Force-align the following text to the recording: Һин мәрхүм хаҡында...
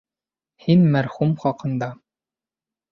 Һин 0.65 0.87
мәрхүм 0.95 1.37
хаҡында... 1.47 1.95